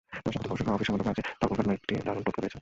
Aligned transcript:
তবে 0.23 0.33
সম্প্রতি 0.35 0.47
গবেষকেরা 0.47 0.75
অফিস-সংক্রান্ত 0.75 1.07
কাজে 1.09 1.21
ধকল 1.41 1.55
কাটানোর 1.57 1.77
একটি 1.79 1.93
দারুণ 2.05 2.23
টোটকা 2.25 2.41
পেয়েছেন। 2.41 2.59